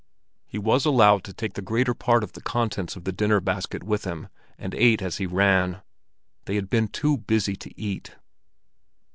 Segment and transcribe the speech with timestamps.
[0.47, 3.83] He was allowed to take the greater part of the contents of the dinner basket
[3.83, 5.83] with him, and ate as he ran.
[6.45, 8.15] They had been too busy to eat.